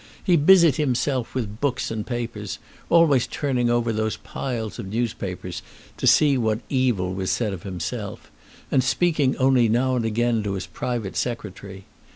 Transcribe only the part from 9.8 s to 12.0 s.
and again to his private Secretary.